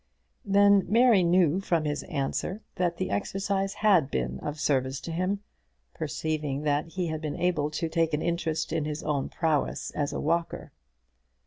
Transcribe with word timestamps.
Then 0.43 0.85
Mary 0.89 1.21
knew 1.21 1.59
from 1.59 1.85
his 1.85 2.01
answer 2.05 2.63
that 2.73 2.97
the 2.97 3.11
exercise 3.11 3.75
had 3.75 4.09
been 4.09 4.39
of 4.39 4.59
service 4.59 4.99
to 5.01 5.11
him, 5.11 5.41
perceiving 5.93 6.63
that 6.63 6.87
he 6.87 7.05
had 7.05 7.21
been 7.21 7.37
able 7.37 7.69
to 7.69 7.87
take 7.87 8.15
an 8.15 8.21
interest 8.23 8.73
in 8.73 8.85
his 8.85 9.03
own 9.03 9.29
prowess 9.29 9.91
as 9.91 10.11
a 10.11 10.19
walker. 10.19 10.71